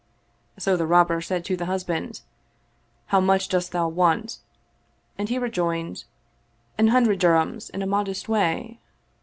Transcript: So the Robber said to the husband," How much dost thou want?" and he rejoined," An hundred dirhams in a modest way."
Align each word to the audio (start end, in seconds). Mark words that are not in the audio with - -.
So 0.57 0.75
the 0.75 0.87
Robber 0.87 1.21
said 1.21 1.45
to 1.45 1.55
the 1.55 1.67
husband," 1.67 2.21
How 3.13 3.19
much 3.19 3.49
dost 3.49 3.71
thou 3.71 3.87
want?" 3.87 4.39
and 5.19 5.29
he 5.29 5.37
rejoined," 5.37 6.05
An 6.79 6.87
hundred 6.87 7.19
dirhams 7.19 7.69
in 7.69 7.83
a 7.83 7.85
modest 7.85 8.27
way." 8.27 8.79